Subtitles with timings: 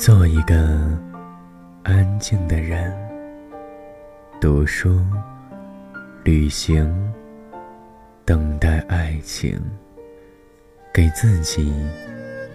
[0.00, 0.56] 做一个
[1.82, 2.90] 安静的人，
[4.40, 4.98] 读书、
[6.24, 6.90] 旅行，
[8.24, 9.60] 等待爱情，
[10.90, 11.70] 给自己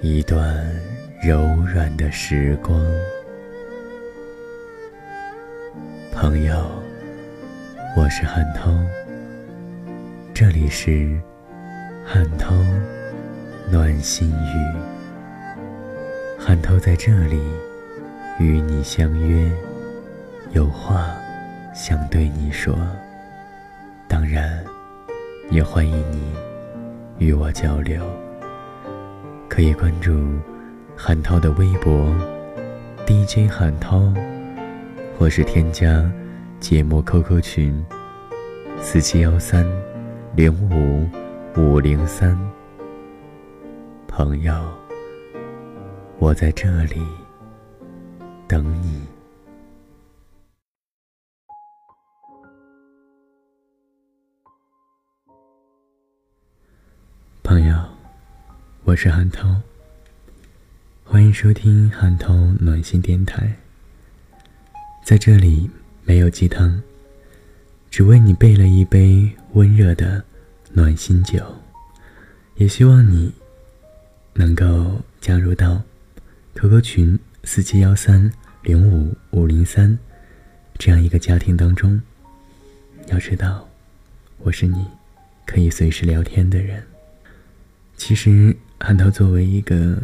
[0.02, 0.68] 一段
[1.22, 1.40] 柔
[1.72, 2.82] 软的时光。
[6.12, 6.68] 朋友，
[7.96, 8.72] 我是汉涛，
[10.34, 11.16] 这里是
[12.04, 12.56] 汉涛
[13.72, 14.95] 暖心语。
[16.48, 17.42] 韩涛在这里
[18.40, 19.52] 与你相约，
[20.52, 21.10] 有话
[21.74, 22.78] 想对你说。
[24.08, 24.64] 当然，
[25.50, 26.22] 也欢迎你
[27.18, 28.00] 与我交流。
[29.50, 30.40] 可以关注
[30.96, 32.16] 韩涛的微博
[33.08, 34.14] DJ 韩涛，
[35.18, 36.08] 或是添加
[36.60, 37.84] 节目 QQ 群
[38.80, 39.66] 四七幺三
[40.36, 41.10] 零五
[41.60, 42.40] 五零三。
[44.08, 44.54] 朋友。
[46.18, 47.02] 我在这里
[48.48, 49.02] 等你，
[57.44, 57.78] 朋友，
[58.86, 59.62] 我是韩涛，
[61.04, 63.54] 欢迎收听韩涛暖心电台。
[65.04, 65.70] 在这里
[66.04, 66.82] 没有鸡汤，
[67.92, 70.24] 只为你备了一杯温热的
[70.72, 71.46] 暖心酒，
[72.56, 73.32] 也希望你
[74.34, 75.82] 能够加入到。
[76.56, 78.32] QQ 群四七幺三
[78.64, 80.00] 零五五零三，
[80.78, 82.02] 这样一个家庭当中，
[83.08, 83.68] 要知道，
[84.38, 84.88] 我是你
[85.46, 86.82] 可以随时聊天的人。
[87.98, 90.02] 其实，汉涛作为一个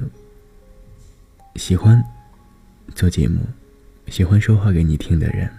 [1.55, 2.03] 喜欢
[2.93, 3.39] 做节目、
[4.07, 5.49] 喜欢说话给你听的人，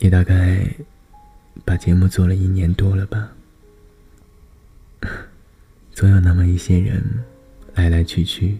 [0.00, 0.66] 也大概
[1.64, 3.32] 把节目做了一年多了吧。
[5.94, 7.22] 总有那么一些人
[7.76, 8.58] 来来去去。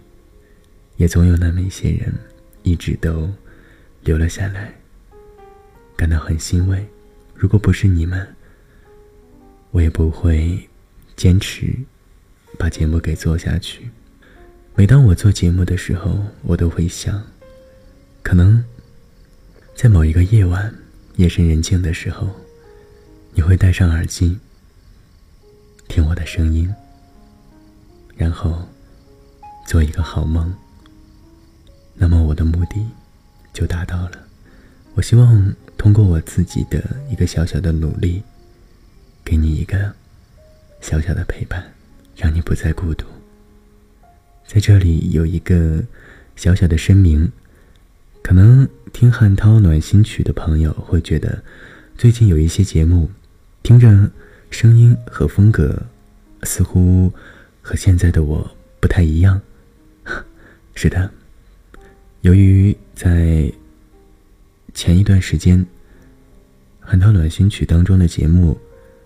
[0.97, 2.13] 也总有那么一些人，
[2.63, 3.29] 一直都
[4.03, 4.73] 留了下来，
[5.97, 6.87] 感到很欣慰。
[7.35, 8.27] 如果不是你们，
[9.71, 10.69] 我也不会
[11.17, 11.75] 坚持
[12.59, 13.89] 把节目给做下去。
[14.75, 17.23] 每当我做节目的时候，我都会想，
[18.23, 18.65] 可能
[19.75, 20.73] 在某一个夜晚，
[21.17, 22.29] 夜深人静的时候，
[23.35, 24.39] 你会戴上耳机，
[25.89, 26.73] 听我的声音，
[28.17, 28.67] 然后
[29.67, 30.55] 做一个好梦。
[32.03, 32.85] 那么我的目的
[33.53, 34.19] 就达到了。
[34.95, 38.25] 我希望通过我自己的一个小小的努力，
[39.25, 39.95] 给你一个
[40.81, 41.63] 小小的陪伴，
[42.17, 43.07] 让你不再孤独。
[44.45, 45.81] 在这里有一个
[46.35, 47.31] 小小的声明：
[48.21, 51.45] 可能听汉涛暖心曲的朋友会觉得，
[51.97, 53.13] 最近有一些节目
[53.63, 54.11] 听着
[54.51, 55.81] 声音和风格
[56.43, 57.13] 似乎
[57.61, 59.41] 和现在的我不太一样。
[60.75, 61.13] 是的。
[62.23, 63.53] 由于在
[64.73, 65.59] 前一段时间，
[66.79, 68.57] 《很多暖心曲》当中的节目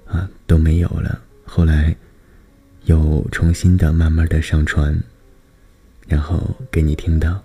[0.07, 1.97] 啊都没有了，后来
[2.85, 4.95] 又重新的慢慢的上传，
[6.07, 7.43] 然后给你听到，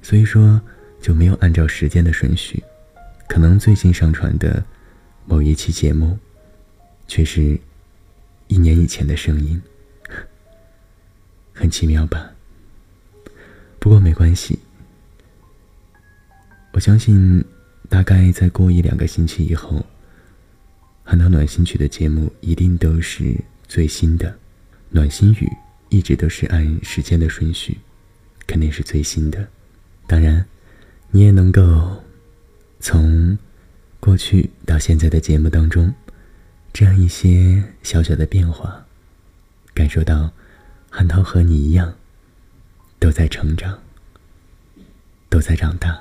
[0.00, 0.60] 所以说
[1.00, 2.62] 就没有按照时间的顺序，
[3.28, 4.64] 可能最近上传的
[5.24, 6.16] 某一期节目，
[7.08, 7.58] 却是
[8.46, 9.60] 一年以前的声音，
[11.52, 12.30] 很奇妙吧。
[13.86, 14.58] 不过没关系，
[16.72, 17.44] 我相信，
[17.88, 19.86] 大概再过一两个星期以后，
[21.04, 23.36] 汉涛暖心曲的节目一定都是
[23.68, 24.36] 最新的。
[24.90, 25.48] 暖心语
[25.88, 27.78] 一直都是按时间的顺序，
[28.44, 29.46] 肯定是最新的。
[30.08, 30.44] 当然，
[31.12, 32.02] 你也能够
[32.80, 33.38] 从
[34.00, 35.94] 过去到现在的节目当中，
[36.72, 38.84] 这样一些小小的变化，
[39.72, 40.32] 感受到
[40.90, 41.94] 汉涛和你一样。
[43.06, 43.78] 都在成长，
[45.28, 45.96] 都在长大，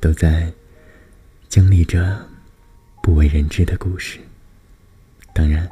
[0.00, 0.50] 都在
[1.46, 2.26] 经历着
[3.02, 4.18] 不为人知的故事。
[5.34, 5.68] 当然，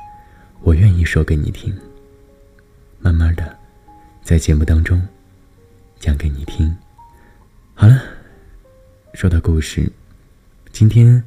[0.61, 1.75] 我愿意说给你听，
[2.99, 3.57] 慢慢的
[4.23, 5.03] 在节目当中
[5.99, 6.77] 讲给你听。
[7.73, 7.99] 好了，
[9.15, 9.91] 说到故事，
[10.73, 11.25] 今天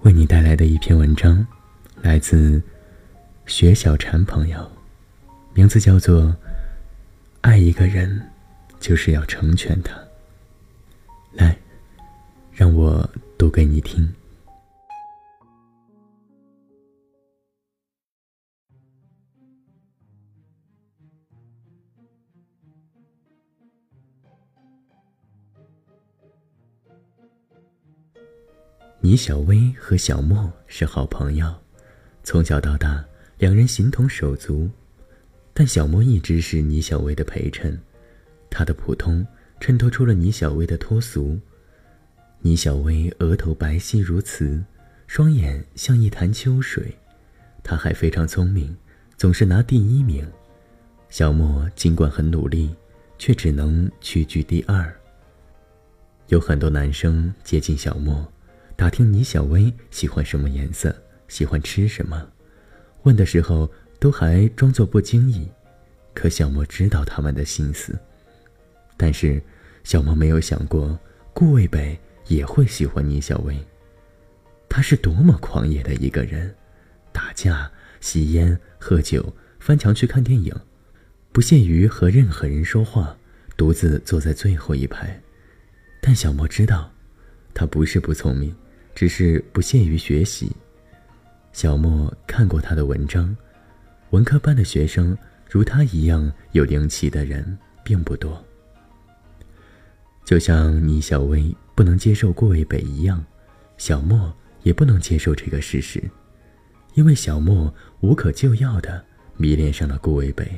[0.00, 1.46] 为你带来的一篇文章，
[2.00, 2.62] 来自
[3.44, 4.72] 雪小禅朋友，
[5.52, 6.34] 名字叫做。
[7.40, 8.20] 爱一个人，
[8.80, 9.96] 就是要成全他。
[11.32, 11.56] 来，
[12.52, 14.12] 让我读给你听。
[29.00, 31.54] 倪小薇和小莫是好朋友，
[32.24, 33.04] 从小到大，
[33.38, 34.68] 两人形同手足。
[35.58, 37.80] 但小莫一直是倪小薇的陪衬，
[38.50, 39.26] 他的普通
[39.58, 41.40] 衬托出了倪小薇的脱俗。
[42.40, 44.62] 倪小薇额头白皙如瓷，
[45.06, 46.94] 双眼像一潭秋水。
[47.62, 48.76] 她还非常聪明，
[49.16, 50.30] 总是拿第一名。
[51.08, 52.76] 小莫尽管很努力，
[53.16, 54.94] 却只能屈居第二。
[56.28, 58.30] 有很多男生接近小莫，
[58.76, 60.94] 打听倪小薇喜欢什么颜色，
[61.28, 62.28] 喜欢吃什么。
[63.04, 65.48] 问的时候都还装作不经意，
[66.14, 67.98] 可小莫知道他们的心思。
[68.96, 69.42] 但是，
[69.84, 70.98] 小莫没有想过
[71.32, 73.56] 顾魏北也会喜欢倪小薇。
[74.68, 76.54] 他是多么狂野的一个人，
[77.12, 77.70] 打架、
[78.00, 80.54] 吸烟、喝酒、翻墙去看电影，
[81.32, 83.16] 不屑于和任何人说话，
[83.56, 85.20] 独自坐在最后一排。
[86.00, 86.90] 但小莫知道，
[87.54, 88.54] 他不是不聪明，
[88.94, 90.50] 只是不屑于学习。
[91.52, 93.34] 小莫看过他的文章，
[94.10, 95.16] 文科班的学生
[95.50, 98.42] 如他一样有灵气的人并不多。
[100.24, 103.24] 就像倪小薇不能接受顾魏北一样，
[103.78, 106.02] 小莫也不能接受这个事实，
[106.94, 109.04] 因为小莫无可救药的
[109.36, 110.48] 迷恋上了顾魏北。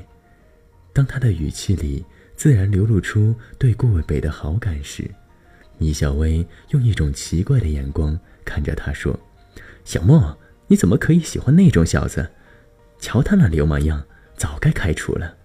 [0.93, 2.05] 当他的语气里
[2.35, 5.09] 自然流露出对顾魏北的好感时，
[5.77, 9.19] 倪小薇用一种奇怪的眼光看着他说
[9.85, 10.37] ：“小莫，
[10.67, 12.31] 你怎么可以喜欢那种小子？
[12.99, 14.05] 瞧他那流氓样，
[14.37, 15.37] 早该开除了。”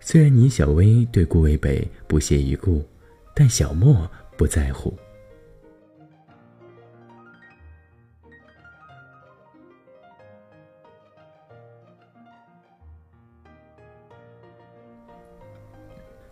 [0.00, 2.86] 虽然倪小薇对顾魏北不屑一顾。
[3.38, 4.98] 但小莫不在乎。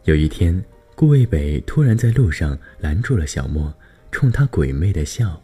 [0.05, 0.65] 有一天，
[0.95, 3.71] 顾卫北突然在路上拦住了小莫，
[4.11, 5.43] 冲他鬼魅的笑。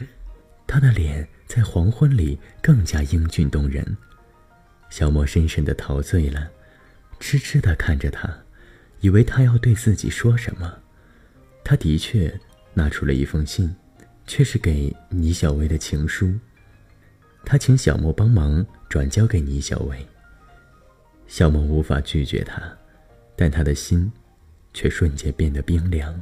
[0.66, 3.96] 他的脸在黄昏里更加英俊动人。
[4.90, 6.50] 小莫深深的陶醉了，
[7.18, 8.32] 痴痴的看着他，
[9.00, 10.78] 以为他要对自己说什么。
[11.64, 12.32] 他的确
[12.74, 13.74] 拿出了一封信，
[14.26, 16.32] 却是给倪小薇的情书。
[17.44, 20.06] 他请小莫帮忙转交给倪小薇。
[21.26, 22.60] 小莫无法拒绝他，
[23.34, 24.10] 但他的心
[24.72, 26.20] 却瞬间变得冰凉。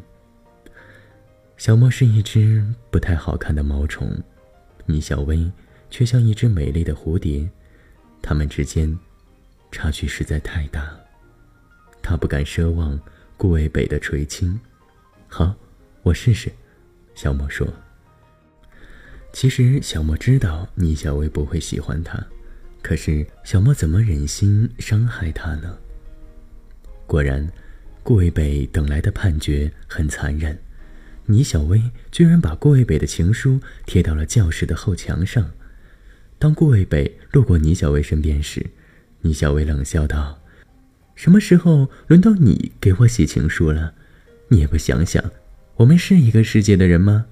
[1.57, 4.21] 小莫是一只不太好看的毛虫，
[4.87, 5.51] 倪小薇
[5.91, 7.49] 却像一只美丽的蝴蝶，
[8.21, 8.99] 他们之间
[9.71, 10.95] 差距实在太大。
[12.03, 12.99] 他不敢奢望
[13.37, 14.59] 顾渭北的垂青。
[15.29, 15.55] 好，
[16.03, 16.51] 我试试。”
[17.15, 17.67] 小莫说。
[19.33, 22.23] 其实小莫知道倪小薇不会喜欢他，
[22.83, 25.79] 可是小莫怎么忍心伤害他呢？
[27.07, 27.51] 果然，
[28.03, 30.59] 顾渭北等来的判决很残忍。
[31.27, 35.51] 倪小薇居然把顾渭北的情书贴到了教室的后墙上。
[36.39, 38.67] 当顾渭北路过倪小薇身边时，
[39.21, 40.43] 倪小薇冷笑道
[41.15, 43.95] ：“什么时候轮到你给我写情书了？”
[44.49, 45.25] 你也不想想，
[45.77, 47.27] 我们是一个世界的人吗？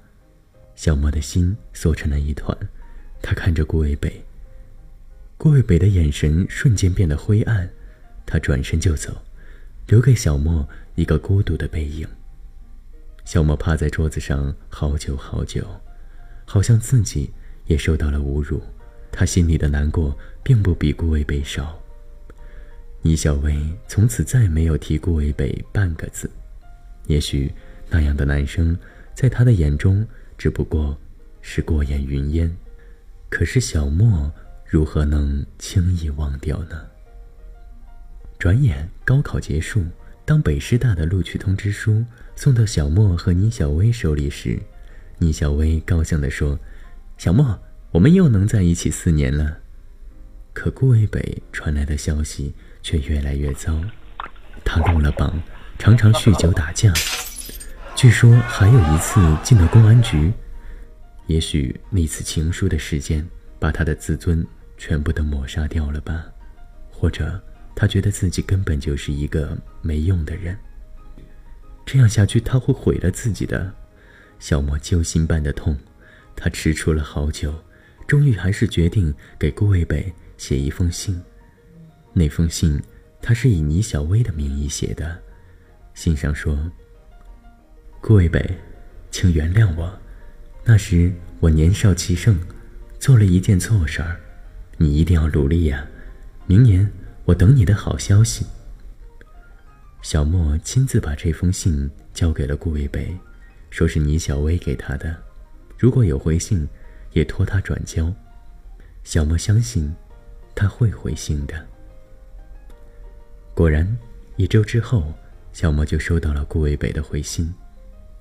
[0.74, 2.56] 小莫的心缩成了一团，
[3.20, 4.24] 他看着顾渭北。
[5.36, 7.68] 顾渭北的眼神瞬间变得灰暗，
[8.24, 9.20] 他转身就走，
[9.88, 12.08] 留给小莫一个孤独的背影。
[13.24, 15.64] 小莫趴在桌子上好久好久，
[16.44, 17.32] 好像自己
[17.66, 18.60] 也受到了侮辱。
[19.12, 21.78] 他心里的难过并不比顾魏北少。
[23.02, 23.58] 倪小薇
[23.88, 26.30] 从此再没有提顾渭北半个字。
[27.06, 27.52] 也许
[27.88, 28.76] 那样的男生，
[29.14, 30.96] 在他的眼中只不过
[31.40, 32.54] 是过眼云烟。
[33.28, 34.32] 可是小莫
[34.64, 36.84] 如何能轻易忘掉呢？
[38.38, 39.84] 转眼高考结束，
[40.30, 42.04] 当北师大的录取通知书
[42.36, 44.56] 送到小莫和倪小薇手里时，
[45.18, 46.56] 倪小薇高兴地说
[47.18, 47.58] ：“小莫，
[47.90, 49.58] 我们又能在一起四年了。”
[50.54, 53.76] 可顾渭北传来的消息却越来越糟，
[54.64, 55.36] 他落了榜。
[55.80, 56.92] 常常酗酒打架，
[57.96, 60.32] 据说还有一次进了公安局。
[61.26, 64.46] 也许那次情书的事件把他的自尊
[64.78, 66.24] 全部都抹杀掉了吧？
[66.88, 67.42] 或者
[67.74, 70.56] 他觉得自己根本就是一个没用的人。
[71.86, 73.72] 这样下去他会毁了自己的。
[74.38, 75.76] 小莫揪心般的痛，
[76.34, 77.54] 他吃出了好久，
[78.06, 81.20] 终于还是决定给顾渭北写一封信。
[82.12, 82.80] 那封信
[83.20, 85.18] 他是以倪小薇的名义写的。
[85.94, 86.70] 信上说
[88.00, 88.58] ：“顾渭北，
[89.10, 89.92] 请原谅我，
[90.64, 92.38] 那时我年少气盛，
[92.98, 94.18] 做了一件错事儿。
[94.78, 95.86] 你一定要努力呀！
[96.46, 96.90] 明年
[97.24, 98.46] 我等你的好消息。”
[100.02, 103.14] 小莫亲自把这封信交给了顾渭北，
[103.70, 105.16] 说是倪小薇给他的，
[105.78, 106.66] 如果有回信，
[107.12, 108.12] 也托他转交。
[109.04, 109.94] 小莫相信，
[110.54, 111.66] 他会回信的。
[113.54, 113.98] 果然，
[114.36, 115.12] 一周之后。
[115.52, 117.52] 小莫就收到了顾渭北的回信。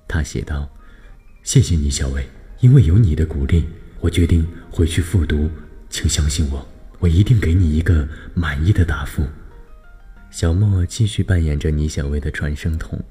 [0.08, 0.68] 他写道
[1.44, 2.28] ：“谢谢你，小薇，
[2.58, 3.64] 因为有你的鼓励，
[4.00, 5.48] 我决定回去复读。
[5.88, 6.66] 请相信我，
[7.00, 9.26] 我一定给你一个满意的答复。”
[10.30, 13.02] 小莫继续扮演着倪小薇的传声筒，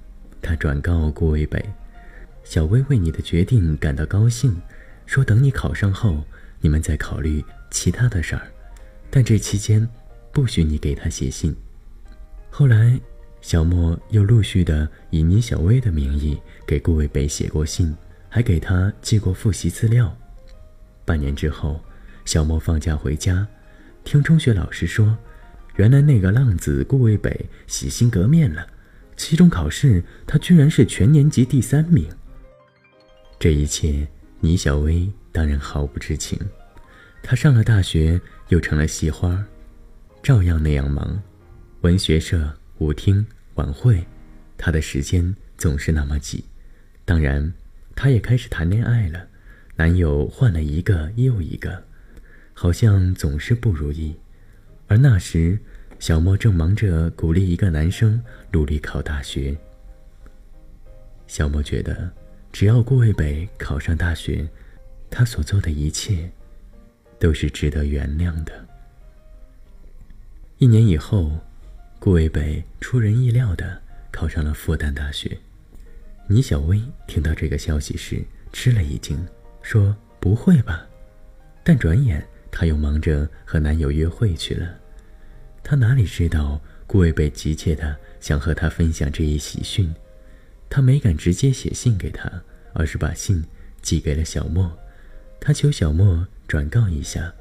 [0.42, 1.62] 他转告顾渭北
[2.46, 4.56] ：“小薇为你的决定感到高兴，
[5.06, 6.24] 说等你考上后，
[6.62, 8.48] 你们再考虑其他的事儿，
[9.10, 9.86] 但这期间
[10.32, 11.54] 不许你给他写信。”
[12.50, 12.98] 后来，
[13.42, 17.94] 小莫又陆续的以倪小薇的名义给顾渭北写过信，
[18.30, 20.16] 还给他寄过复习资料。
[21.04, 21.84] 半年之后，
[22.24, 23.46] 小莫放假回家，
[24.10, 25.16] 听中学老师说。
[25.76, 28.68] 原来那个浪子顾渭北洗心革面了，
[29.16, 32.10] 期中考试他居然是全年级第三名。
[33.38, 34.08] 这一切，
[34.40, 36.40] 倪小薇当然毫不知情。
[37.22, 39.46] 她上了大学，又成了戏花，
[40.24, 41.22] 照样那样忙，
[41.82, 43.24] 文学社、舞厅、
[43.54, 44.04] 晚会，
[44.58, 46.44] 她的时间总是那么挤。
[47.06, 47.54] 当然，
[47.96, 49.28] 她也开始谈恋爱了，
[49.76, 51.86] 男友换了一个又一个，
[52.62, 54.14] 好像总是不如意。
[54.88, 55.58] 而那时，
[55.98, 59.56] 小莫正忙着鼓励一个男生努力考大学。
[61.26, 62.12] 小莫觉得，
[62.52, 64.46] 只要顾渭北考上大学，
[65.10, 66.30] 他所做的一切
[67.18, 68.68] 都是值得原谅的。
[70.58, 71.32] 一年以后，
[71.98, 75.40] 顾渭北出人意料的考上了复旦大学。
[76.28, 79.18] 倪小薇听到这个消息时吃了一惊，
[79.62, 80.86] 说：“不会吧？”
[81.64, 82.22] 但转眼。
[82.52, 84.76] 她又忙着和男友约会去了，
[85.64, 89.94] 她哪里知道顾魏北急切的想和她分享这一喜讯，
[90.70, 92.30] 她没敢直接写信给他，
[92.74, 93.44] 而是把信
[93.82, 94.78] 寄给了小莫。
[95.40, 97.34] 她求小莫转告一下，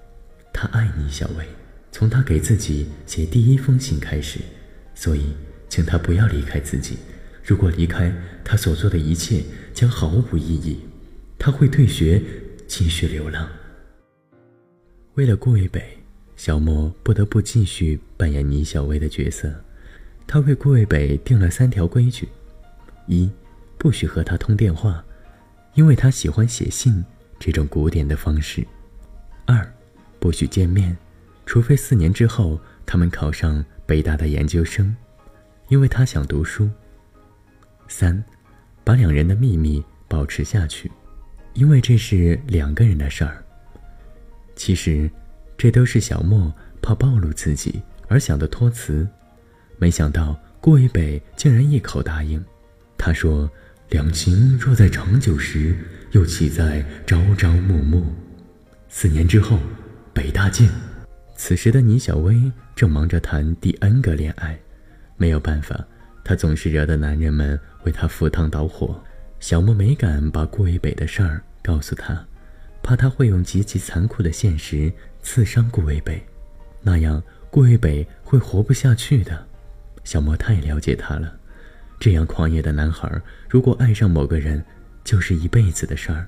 [0.53, 1.47] 他爱你，小薇，
[1.91, 4.39] 从他给自己写第一封信开始，
[4.95, 5.33] 所以
[5.69, 6.99] 请他不要离开自己。
[7.45, 8.13] 如果离开，
[8.45, 10.81] 他所做的一切将毫无意义，
[11.39, 12.23] 他会退学，
[12.67, 13.49] 继续流浪。
[15.19, 15.83] 为了顾渭北，
[16.37, 19.53] 小莫不得不继续扮演倪小薇的角色。
[20.29, 22.29] 他为顾渭北定了三条规矩：
[23.09, 23.29] 一，
[23.79, 25.05] 不许和他通电话，
[25.75, 27.05] 因为他喜欢写信
[27.37, 28.63] 这种古典的方式；
[29.45, 29.69] 二，
[30.21, 30.97] 不许见面，
[31.45, 32.57] 除非四年之后
[32.87, 34.95] 他们考上北大的研究生，
[35.67, 36.69] 因为他想读书；
[37.89, 38.23] 三，
[38.85, 40.89] 把两人的秘密保持下去，
[41.55, 43.45] 因为这是两个人的事儿。
[44.59, 45.09] 其实，
[45.57, 49.07] 这都是小莫怕暴露自己而想的托词，
[49.79, 52.45] 没想到顾一北竟然一口答应。
[52.99, 53.49] 他说
[53.91, 55.79] ：“两情若在长久时，
[56.11, 58.03] 又岂在朝朝暮暮？
[58.89, 59.61] 四年之后，
[60.13, 60.69] 北大见。”
[61.37, 64.59] 此时的倪小薇正忙着谈第 N 个恋爱，
[65.17, 65.87] 没有办法，
[66.25, 69.01] 她总是惹得男人们为她赴汤蹈火。
[69.39, 72.27] 小莫没敢把顾一北的事儿告诉他。
[72.89, 74.91] 怕他会用极其残酷的现实
[75.23, 76.27] 刺伤顾渭北，
[76.81, 79.47] 那样顾渭北会活不下去的。
[80.05, 81.39] 小莫太了解他了，
[82.01, 83.07] 这样狂野的男孩，
[83.47, 84.65] 如果爱上某个人，
[85.05, 86.27] 就是一辈子的事儿。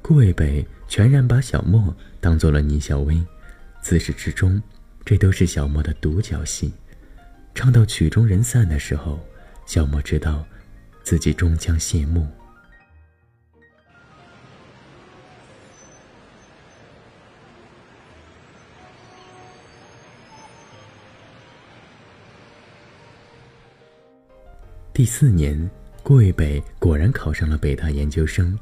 [0.00, 3.22] 顾渭北全然把小莫当做了倪小薇，
[3.82, 4.58] 自始至终，
[5.04, 6.72] 这都是小莫的独角戏。
[7.54, 9.20] 唱到曲终人散的时候，
[9.66, 10.46] 小莫知道，
[11.02, 12.26] 自己终将谢幕。
[24.96, 25.70] 第四年，
[26.02, 28.58] 顾一北果然考上了北大研究生。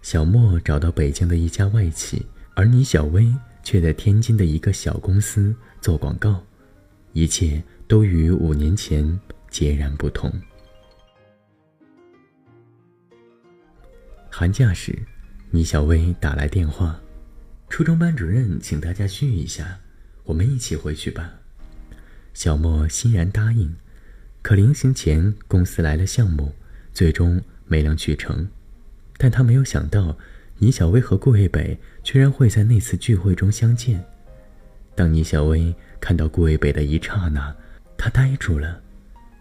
[0.00, 2.24] 小莫找到北京的一家外企，
[2.54, 3.30] 而倪小薇
[3.62, 6.42] 却在天津的一个小公司做广告。
[7.12, 10.32] 一切都与五年前截然不同。
[14.30, 14.98] 寒假时，
[15.50, 16.98] 倪小薇打来电话
[17.68, 19.78] ：“初中班主任请大家聚一下，
[20.22, 21.30] 我们一起回去吧。”
[22.32, 23.70] 小莫欣然答应。
[24.44, 26.52] 可临行前，公司来了项目，
[26.92, 28.46] 最终没能去成。
[29.16, 30.18] 但他没有想到，
[30.58, 34.04] 倪小薇和顾渭北居然会在那次聚会中相见。
[34.94, 37.56] 当倪小薇看到顾渭北的一刹那，
[37.96, 38.82] 她呆住了，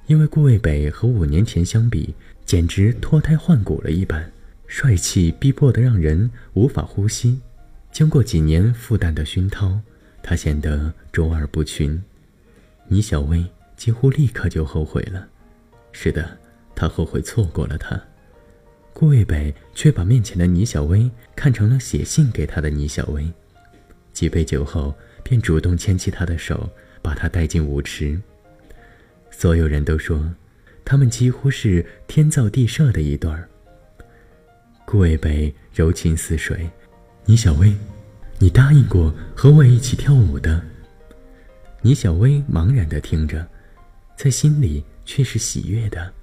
[0.08, 4.32] 因为顾渭北和五年前相比，简直脱胎换骨了一般，
[4.68, 7.42] 帅气逼迫的让人无法呼吸。
[7.92, 9.78] 经过几年复旦的熏陶，
[10.22, 12.02] 他显得卓尔不群。
[12.88, 13.46] 倪小薇。
[13.84, 15.28] 几乎立刻就后悔了。
[15.92, 16.38] 是的，
[16.74, 18.02] 他后悔错过了他。
[18.94, 23.30] 顾渭北却把面前的倪小薇看成了写信给他的倪小薇。
[24.14, 26.70] 几杯酒后，便主动牵起她的手，
[27.02, 28.18] 把她带进舞池。
[29.30, 30.34] 所有人都说，
[30.86, 33.50] 他们几乎是天造地设的一对儿。
[34.86, 36.70] 顾魏北柔情似水，
[37.26, 37.76] 倪小薇，
[38.40, 40.64] 你答应过和我一起跳舞的。
[41.82, 43.46] 倪小薇茫然的听着，
[44.24, 46.14] 在心里却是喜悦的。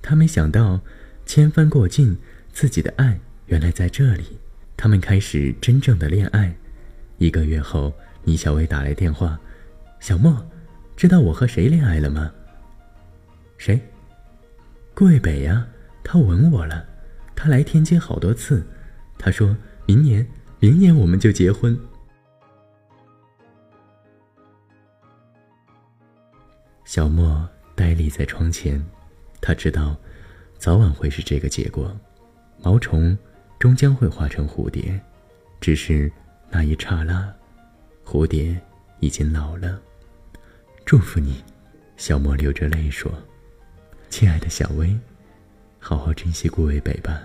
[0.00, 0.80] 他没想到，
[1.26, 2.16] 千帆过尽，
[2.54, 4.24] 自己的爱原来在这里。
[4.78, 6.56] 他们开始真正的恋爱。
[7.18, 9.38] 一个月后，倪小薇打来电话
[10.00, 10.42] ：“小莫，
[10.96, 12.32] 知道我和谁恋爱了吗
[13.58, 13.78] ？”“谁
[14.96, 15.66] ？”“顾魏北呀，
[16.02, 16.82] 他吻我了。
[17.36, 18.66] 他来天津好多次。
[19.18, 20.26] 他说明年，
[20.60, 21.78] 明年我们就结婚。”
[26.84, 28.82] 小莫呆立在窗前，
[29.40, 29.96] 他知道，
[30.58, 31.94] 早晚会是这个结果。
[32.62, 33.16] 毛虫
[33.58, 35.00] 终将会化成蝴蝶，
[35.60, 36.10] 只是
[36.50, 37.32] 那一刹那，
[38.04, 38.58] 蝴蝶
[39.00, 39.80] 已经老了。
[40.84, 41.42] 祝福你，
[41.96, 43.12] 小莫流着泪说
[44.10, 44.94] ：“亲爱的小薇，
[45.78, 47.22] 好好珍惜顾伟北吧，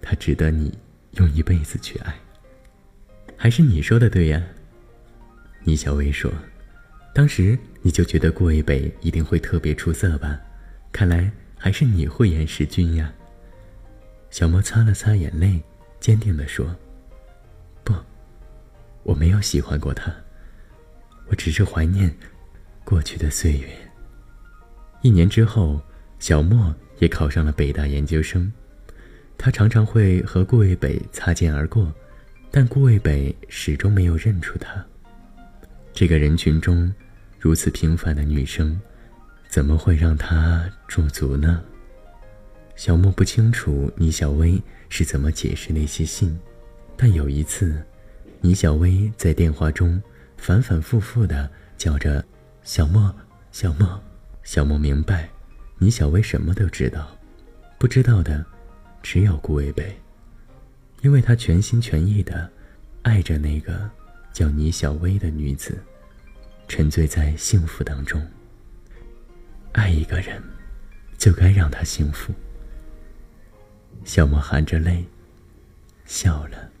[0.00, 0.76] 他值得你
[1.12, 2.14] 用一辈子去爱。”
[3.36, 4.42] 还是你说的对呀，
[5.62, 6.30] 倪小薇说。
[7.14, 10.40] 当时你就觉得顾魏北一定会特别出色吧？
[10.90, 13.12] 看来还是你慧眼识君呀。
[14.30, 15.62] 小莫擦了擦眼泪，
[16.00, 16.74] 坚定地说
[17.84, 17.94] ：“不，
[19.02, 20.10] 我没有喜欢过他，
[21.28, 22.10] 我只是怀念
[22.82, 23.68] 过去的岁月。”
[25.02, 25.80] 一年之后，
[26.18, 28.50] 小莫也考上了北大研究生。
[29.36, 31.92] 他常常会和顾魏北擦肩而过，
[32.50, 34.82] 但顾魏北始终没有认出他。
[35.92, 36.92] 这个人群中。
[37.38, 38.80] 如此平凡的女生，
[39.48, 41.60] 怎么会让他驻足呢？
[42.76, 46.38] 小莫不清楚倪小薇是怎么解释那些信，
[46.96, 47.84] 但有一次，
[48.40, 50.00] 倪小薇在电话中
[50.36, 52.24] 反反复复的叫着
[52.62, 53.12] “小莫，
[53.50, 54.00] 小莫”，
[54.44, 55.28] 小莫明白，
[55.78, 57.08] 倪小薇什么都知道，
[57.76, 58.46] 不知道的
[59.02, 59.92] 只有顾魏北，
[61.00, 62.48] 因为他全心全意的
[63.02, 63.90] 爱着那个
[64.32, 65.76] 叫倪小薇的女子。
[66.74, 68.26] 沉醉在幸福当中。
[69.72, 70.42] 爱一个人，
[71.18, 72.32] 就该让他幸福。
[74.06, 75.04] 小莫含着泪，
[76.06, 76.71] 笑了。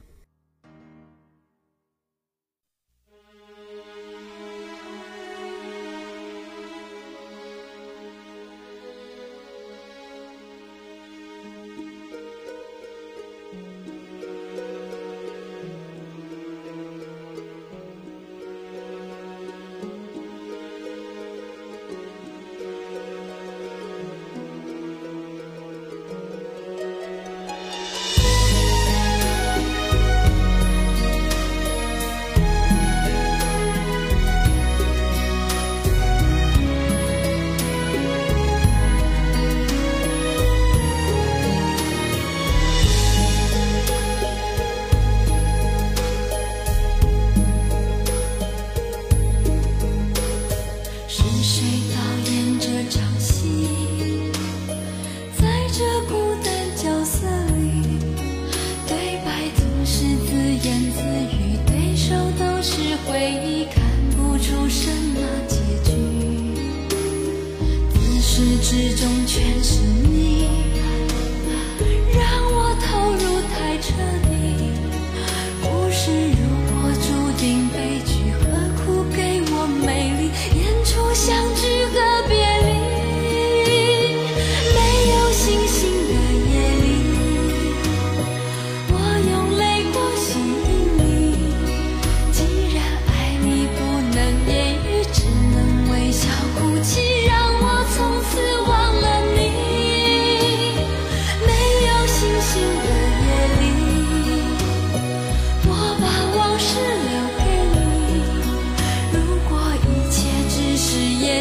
[69.34, 70.11] 全是你，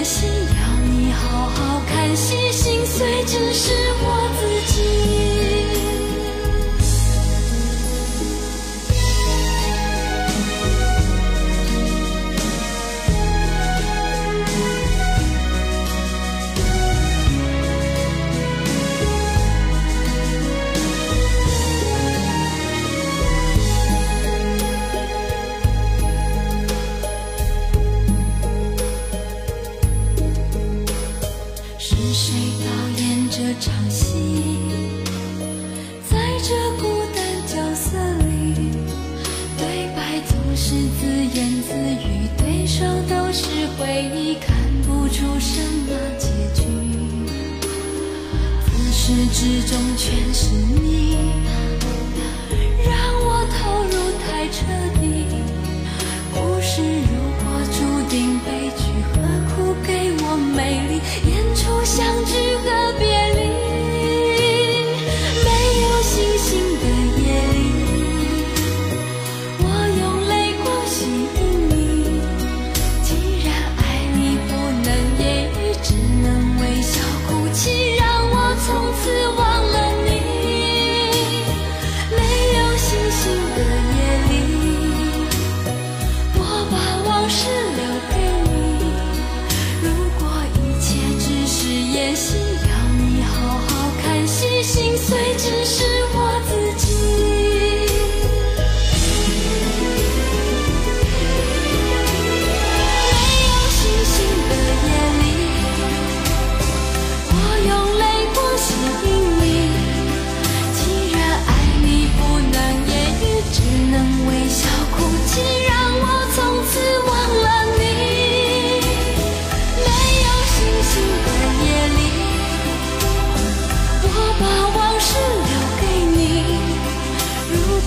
[0.04, 3.70] 心要你好好看戏心碎只是
[41.32, 43.46] 自言自语对手都是
[43.78, 46.67] 回忆看不出什么结局。
[48.65, 51.15] 自始至终全是你。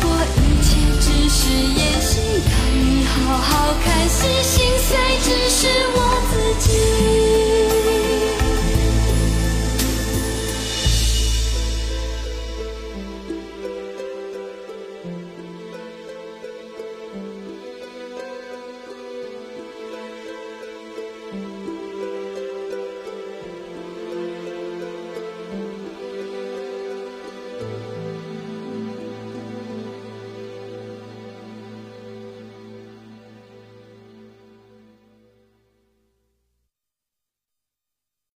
[0.02, 5.98] 我一切只是演戏要你好好看戏心碎只是我
[6.30, 7.03] 自己。